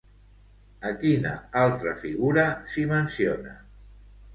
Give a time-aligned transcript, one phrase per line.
[0.93, 1.35] A quina
[1.67, 3.59] altra figura s'hi menciona?